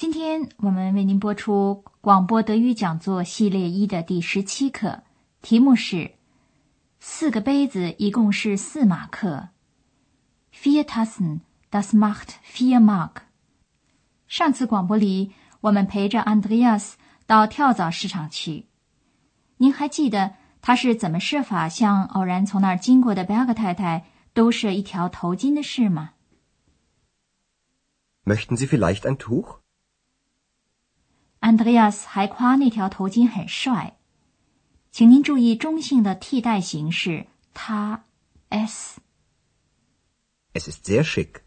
[0.00, 5.02] 今天我们为您播出广播德语讲座系列一的第十七课，
[5.42, 6.12] 题目是
[6.98, 9.50] “四个杯子一共是四马克
[10.54, 11.40] ”，Vier Tassen,
[11.70, 13.24] das macht vier Mark。
[14.26, 16.94] 上次广播里，我们陪着 Andreas
[17.26, 18.68] 到跳蚤市场去。
[19.58, 26.12] 您还记得他是怎么设法向偶然从那儿经过的 Berg 太太兜射一条头巾的事吗
[28.24, 29.18] ？Möchten Sie vielleicht ein
[31.40, 33.96] Andreas 还夸那条头巾很帅，
[34.90, 38.04] 请您注意中性的替代形式，他
[38.50, 39.00] s
[40.52, 41.40] es ist sehr schick。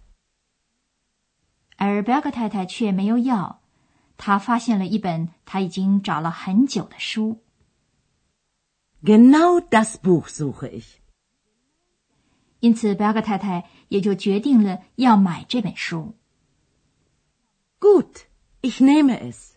[1.76, 3.62] 而贝太太却没有要，
[4.18, 7.44] 她发现了一本她已经找了很久的书
[9.04, 10.86] ，genau das Buch suche ich。
[12.62, 16.16] 因此，贝太太也就决定了要买这本书。
[17.80, 18.22] Gut,
[18.62, 19.53] ich nehme es。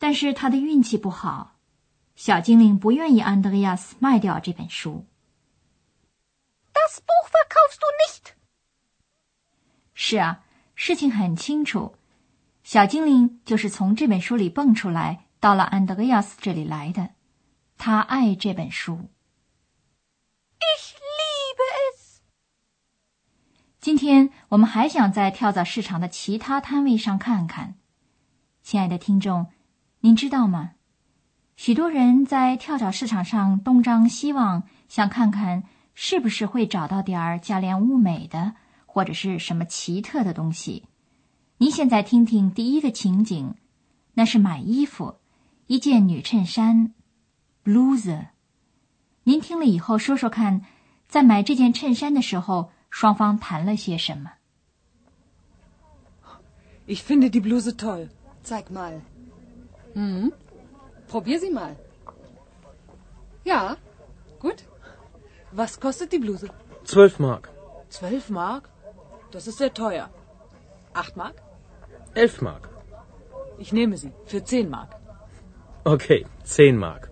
[0.00, 1.58] 但是他的运气不好，
[2.16, 5.04] 小精灵不愿意安德烈亚斯卖掉这本书。
[6.72, 8.32] Das Buch verkaufst du nicht。
[9.92, 10.38] 是啊，
[10.74, 11.96] 事情很清楚，
[12.64, 17.10] 小精灵就是从这本书里蹦出来，到了安德烈亚斯这里来的。
[17.76, 19.10] 他爱这本书。
[20.60, 21.62] Ich liebe
[21.92, 22.20] es。
[23.78, 27.74] 今天我们还想在跳蚤市场的其他摊位上看看，
[28.62, 29.52] 亲爱的听众。
[30.02, 30.72] 您知道吗？
[31.56, 38.54] 许多人在跳蚤市场上东张西望，想看看是不是会找到点儿价廉物美的，
[38.86, 40.86] 或者是什么奇特的东西。
[41.58, 43.54] 您现在听听第一个情景，
[44.14, 45.16] 那是买衣服，
[45.66, 46.94] 一件女衬衫
[47.62, 48.28] ，blouse。
[49.24, 50.64] 您听了以后说说看，
[51.08, 54.32] 在买这件衬衫的时候，双方谈了些什么
[56.86, 58.08] ？Ich finde die Bluse toll.
[58.42, 59.00] Zeig mal.
[59.94, 60.32] Hm.
[61.08, 61.76] Probier sie mal.
[63.44, 63.76] Ja,
[64.38, 64.64] gut.
[65.52, 66.48] Was kostet die Bluse?
[66.84, 67.50] Zwölf Mark.
[67.88, 68.70] Zwölf Mark?
[69.32, 70.10] Das ist sehr teuer.
[70.92, 71.42] Acht Mark?
[72.14, 72.68] Elf Mark.
[73.58, 74.96] Ich nehme sie für zehn Mark.
[75.84, 77.10] Okay, zehn Mark.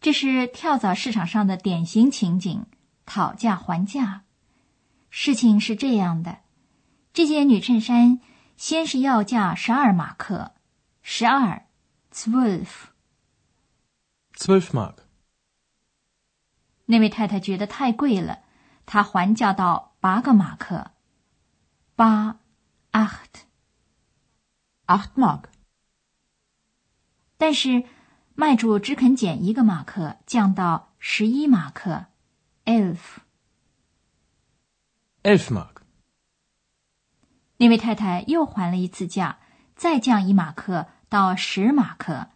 [0.00, 2.66] 这是跳蚤市场上的典型情景，
[3.06, 4.22] 讨价还价。
[5.10, 6.38] 事情是这样的，
[7.12, 8.20] 这件女衬衫
[8.56, 10.54] 先是要价十二马克，
[11.02, 11.66] 十二
[12.12, 12.86] ，zwölf，zwölf
[14.70, 14.96] mark。
[16.86, 18.42] 那位太太觉得太贵了，
[18.86, 20.92] 她还价到八个马克，
[21.96, 22.40] 八
[22.92, 23.42] ，acht，acht
[25.16, 25.44] mark。
[27.38, 27.84] 但是
[28.34, 32.06] 卖主只肯减一个马克，降到十一马克
[32.64, 33.06] ，elf，elf
[35.48, 35.71] mark。
[37.62, 39.38] 那位太太又还了一次价，
[39.76, 42.30] 再降一马克到十马克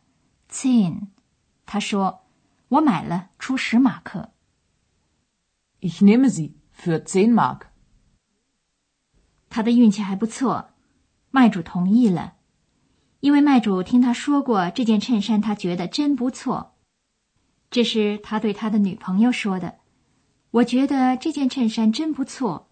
[0.49, 1.09] ，zehn。
[1.65, 2.27] 他说
[2.71, 4.31] ：“我买了，出十马克。”
[5.83, 7.63] Ich nehme sie für zehn Mark。
[9.51, 10.71] 他的运气还不错，
[11.33, 12.35] 卖主同意了，
[13.19, 16.77] 因为卖主听他说过这件衬衫，他觉得真不错。
[17.69, 19.81] 这是他对他的女朋友说的
[20.53, 22.71] ：“我觉得这件衬衫真不错。”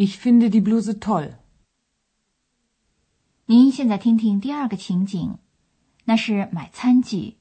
[0.00, 1.38] Ich finde die Bluse toll。
[3.46, 5.38] 您现在听听第二个情景，
[6.04, 7.36] 那是买餐具，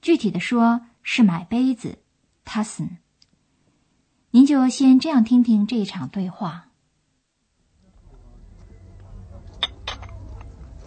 [0.00, 1.98] 具体的说是买杯子
[2.44, 2.98] ，Tassen。
[4.30, 6.68] 您就先这样听听这一场对话。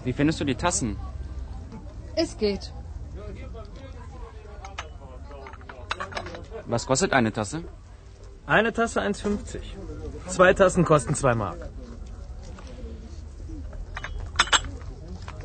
[0.05, 0.95] Wie findest du die Tassen?
[2.15, 2.71] Es geht.
[6.69, 7.65] Was kostet eine Tasse?
[8.47, 9.59] Eine Tasse 1,50.
[10.27, 11.57] Zwei Tassen kosten zwei Mark.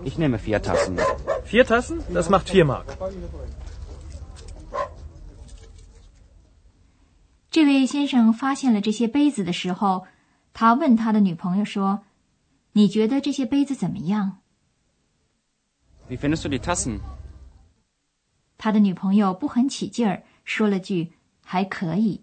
[0.05, 0.99] Ich nehme vier Tassen.
[1.45, 2.03] Vier Tassen?
[2.13, 2.87] Das macht vier Mark.
[7.51, 10.07] 这位先生发现了这些杯子的时候，
[10.53, 12.03] 他问他的女朋友说
[12.73, 14.39] ：“你觉得这些杯子怎么样？”
[16.09, 17.01] Wie findest du die Tassen?
[18.57, 21.13] 他的女朋友不很起劲儿，说了句
[21.45, 22.23] ：“还可以。”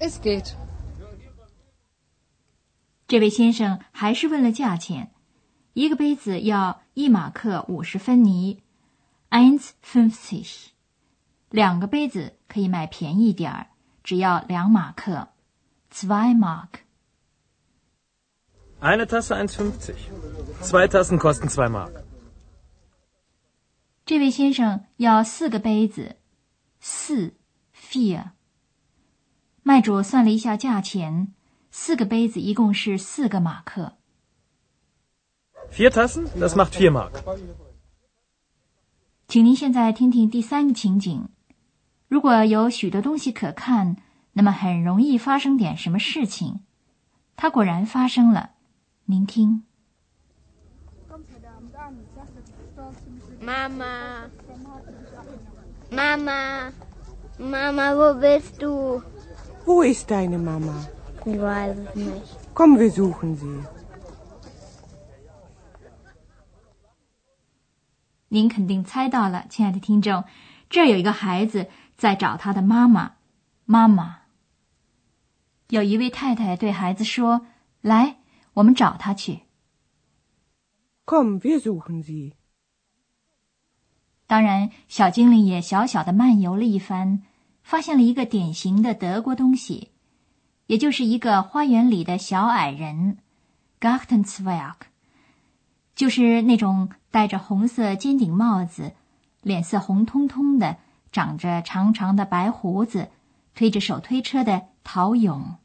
[0.00, 0.52] Es geht。
[3.06, 5.10] 这位先生还是问了价钱，
[5.72, 8.62] 一个杯子要一马克五十分尼
[9.30, 10.68] （eins fünfzig）。
[11.50, 13.66] 两个杯子可以买便宜点儿，
[14.04, 15.28] 只要两马克
[15.90, 16.80] （zwei Mark）。
[18.80, 19.94] Eine Tasse 1,50.
[20.62, 22.04] Zwei Tassen kosten zwei Mark.
[24.04, 26.16] 这位先生要四个杯子，
[26.78, 27.34] 四
[27.74, 28.30] vier。
[29.68, 31.34] 卖主算了一下价钱，
[31.70, 33.98] 四个杯子一共是四个马克。
[35.70, 36.26] Vier Tassen?
[36.38, 37.12] Das macht 4 Mark.
[39.28, 41.28] 请您现在听听第三个情景：
[42.08, 43.96] 如果有许多东西可看，
[44.32, 46.60] 那么很容易发生点什么事情。
[47.36, 48.52] 它果然发生了。
[49.04, 49.64] 您听
[53.42, 54.30] ，Mama.
[55.90, 56.72] Mama.
[57.38, 59.02] Mama, wo bist du?
[59.68, 60.76] Wo ist deine Mama?
[61.26, 62.26] Ich weiß es nicht.
[62.54, 63.62] Komm, wir suchen sie.
[68.30, 70.24] 您肯定猜到了，亲爱的听众，
[70.70, 71.68] 这儿有一个孩子
[71.98, 73.16] 在找他的妈妈。
[73.66, 74.20] 妈妈，
[75.68, 77.42] 有一位太太对孩子说
[77.82, 78.16] ：“来，
[78.54, 79.40] 我们找他去。
[81.04, 82.32] Komm, wir suchen sie.
[84.26, 87.22] ”当然，小精灵也小小的漫游了一番，
[87.68, 89.90] 发现了一个典型的德国东西，
[90.68, 93.18] 也就是一个花园里的小矮人
[93.78, 94.76] （Gartenzwerg），
[95.94, 98.94] 就是那种戴着红色尖顶帽子、
[99.42, 100.78] 脸色红彤彤的、
[101.12, 103.10] 长着长长的白胡子、
[103.54, 105.56] 推着手推车的陶俑。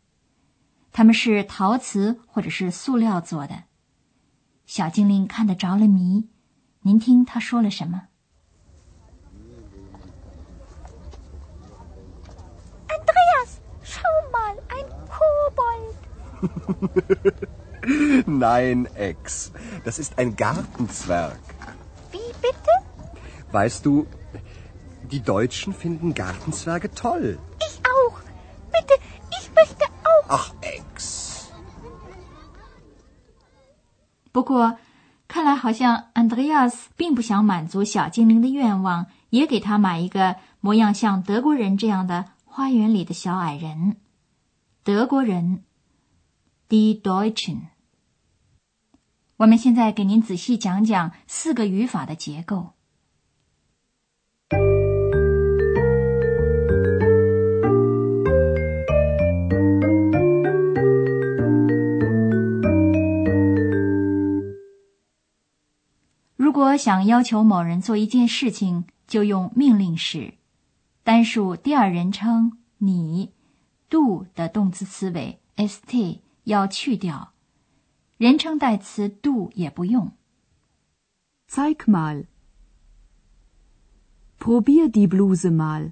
[0.91, 3.63] 他们是陶瓷或者是塑料做的。
[4.65, 6.27] 小精灵看得着了迷，
[6.81, 8.09] 您听他说了什么？
[12.93, 15.95] Andreas, schau mal, ein Kobold.
[18.25, 19.51] Nein, Ex.
[19.83, 21.39] Das ist ein Gartenzwerg.
[22.11, 22.71] Wie bitte?
[23.51, 24.07] Weißt du,
[25.11, 27.37] die Deutschen finden Gartenzwerge toll.
[27.59, 28.19] Ich auch.
[28.71, 28.93] Bitte,
[29.39, 30.25] ich möchte auch.
[30.29, 31.51] Ach, Ex.
[34.31, 34.77] 不过，
[35.27, 43.97] 看来好像 Andreas 并不想满足小精灵的愿望，也给他买一个模样像德国人这样的花园里的小矮人。
[44.83, 45.63] 德国人
[46.69, 47.67] ，die Deutschen。
[49.37, 52.73] 我们现在给您仔细讲讲四个语法的结构。
[66.35, 70.35] 如果想要求某人做一件事情，就用命令式，
[71.03, 73.31] 单数第二人称你
[73.89, 77.33] ，do 的动词词尾 st 要去掉，
[78.17, 80.11] 人称代词 do 也不用。
[81.49, 82.25] Zeig mal.
[84.39, 85.91] Probier die Bluse mal.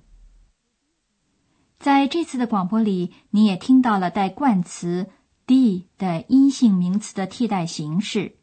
[1.80, 5.09] 在这次的广播里，你也听到了带冠词
[5.48, 8.38] die 的阴性名词的替代形式。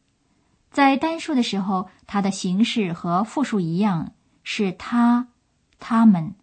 [0.71, 4.13] 在单数的时候，它的形式和复数一样，
[4.43, 5.29] 是他、
[5.79, 6.35] 他们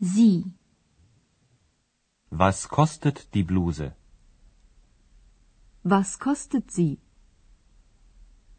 [0.00, 0.52] ，sie。
[2.30, 3.92] Was kostet die Bluse?
[5.88, 6.98] Was kostet sie?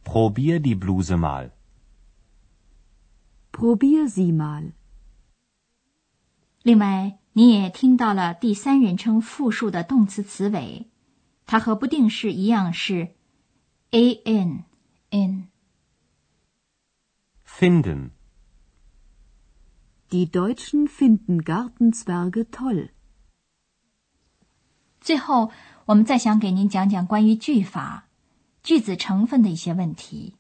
[0.05, 1.51] Probier die Bluse mal.
[3.51, 4.71] Probier sie mal.
[6.63, 10.87] 另外，你也听到了第三人称复数的动词词尾，
[11.45, 13.15] 它和不定式一样是
[13.91, 14.63] a n
[15.09, 15.49] n。
[17.45, 18.11] Finden.
[20.09, 22.91] Die Deutschen finden Gartenzwerge toll.
[25.01, 25.51] 最后，
[25.87, 28.09] 我们再想给您讲讲关于句法、
[28.61, 30.33] 句子成分的一些问题。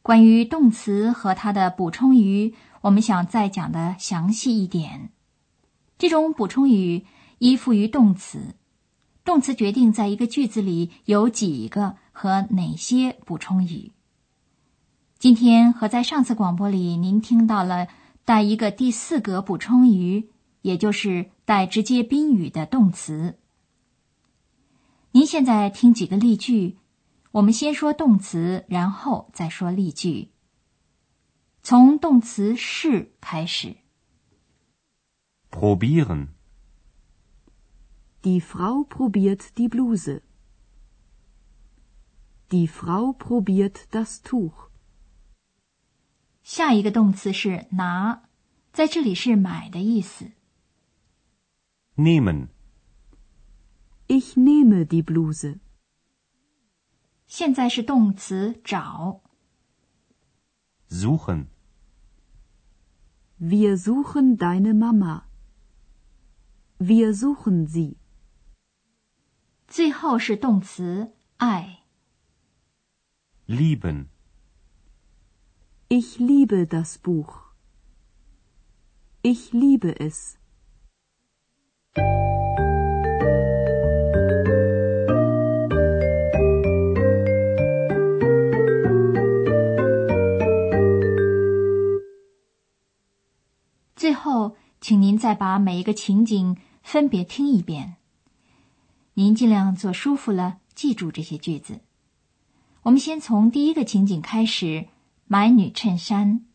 [0.00, 5.10] 关于动词和它的补充语，我们想再讲的详细一点。
[5.98, 7.04] 这种补充语
[7.38, 8.54] 依附于动词，
[9.24, 13.90] 动词决定在一个句子里有几个和哪些补充语。
[15.18, 17.88] 今天和在上次广播里，您听到了
[18.24, 20.28] 带一个第四格补充语，
[20.60, 23.40] 也就是带直接宾语的动词。
[25.14, 26.78] 您现在听几个例句，
[27.32, 30.30] 我们先说动词，然后再说例句。
[31.62, 33.76] 从动词是开始。
[35.50, 36.28] Probieren.
[38.22, 40.22] Die Frau probiert die Bluse.
[42.48, 44.70] Die Frau probiert das Tuch.
[46.42, 48.22] 下一个动词是拿，
[48.72, 50.32] 在这里是买的意思。
[51.96, 52.48] Nehmen.
[54.11, 55.59] Ich nehme die Bluse.
[57.27, 59.21] 现在是动词找。
[60.89, 61.47] Suchen.
[63.39, 65.27] Wir suchen deine Mama.
[66.79, 67.97] Wir suchen sie.
[69.67, 71.83] 最后是动词爱。
[73.47, 74.07] Lieben.
[75.89, 77.53] Ich liebe das Buch.
[79.21, 80.37] Ich liebe es.
[95.12, 97.96] 您再把每一个情景分别听一遍。
[99.12, 101.80] 您尽量坐舒服了，记住这些句子。
[102.84, 104.88] 我们先从第一个情景开始，
[105.26, 106.46] 买女衬衫。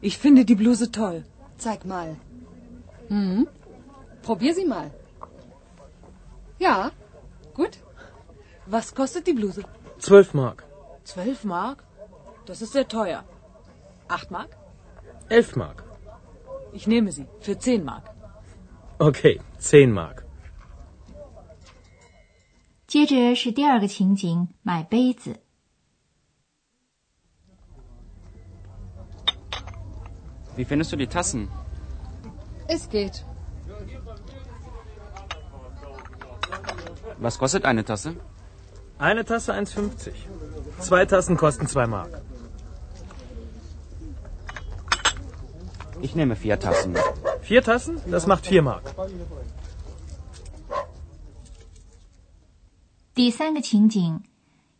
[0.00, 1.24] Ich finde die Bluse toll.
[1.56, 2.16] Zeig mal.
[3.08, 3.46] Hm?
[4.22, 4.90] Probier sie mal.
[6.58, 6.90] Ja,
[7.54, 7.78] gut.
[8.66, 9.62] Was kostet die Bluse?
[9.98, 10.64] Zwölf Mark.
[11.04, 11.84] Zwölf Mark?
[12.46, 13.24] Das ist sehr teuer.
[14.08, 14.56] Acht Mark?
[15.28, 15.84] Elf Mark.
[16.72, 17.26] Ich nehme sie.
[17.40, 18.10] Für zehn Mark.
[18.98, 20.24] Okay, zehn Mark.
[22.86, 25.40] 接着是第二个情景，买杯子。
[30.56, 31.48] Wie findest du die Tassen?
[32.68, 33.24] Es geht.
[37.18, 38.16] Was kostet eine Tasse?
[38.98, 40.12] Eine Tasse 1,50.
[40.80, 42.22] Zwei Tassen kosten zwei Mark.
[46.02, 46.94] Ich nehme vier Tassen.
[47.42, 48.00] Vier Tassen?
[48.10, 48.84] Das macht vier Mark.
[53.14, 54.24] 第三个情景，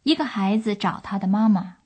[0.02, 1.76] 一个孩子找他的妈妈。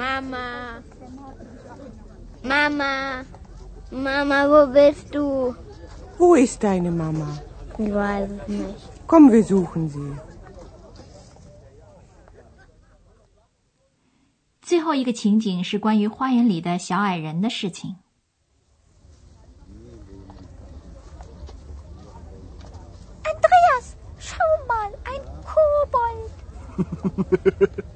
[0.00, 0.82] Mama.
[2.42, 3.24] Mama.
[3.90, 5.54] Mama, wo bist du?
[6.18, 7.40] Wo ist deine Mama?
[7.78, 8.88] Ich weiß es nicht.
[9.06, 10.16] Komm, wir suchen sie.
[14.66, 17.98] 最后一个情景是关于花园里的小矮人的事情。
[23.22, 26.32] Andreas, schau mal, ein Kobold.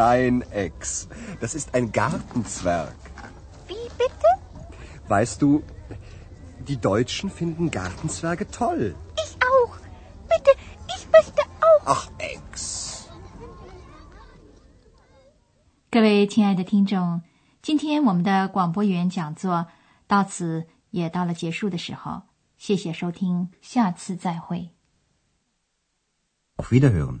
[0.00, 1.08] Nein, Ex.
[1.40, 2.96] Das ist ein Gartenzwerg.
[3.68, 4.28] Wie bitte?
[5.08, 5.62] Weißt du,
[6.66, 8.94] die Deutschen finden Gartenzwerge toll.
[9.16, 9.76] Ich auch.
[10.28, 10.50] Bitte,
[10.96, 11.82] ich möchte auch.
[11.84, 13.08] Ach, Ex.
[15.90, 17.22] 各位亲爱的听众，
[17.62, 19.68] 今天我们的广播员讲座
[20.06, 22.22] 到此也到了结束的时候，
[22.58, 24.70] 谢谢收听，下次再会。
[26.56, 27.20] Auf Wiederhören.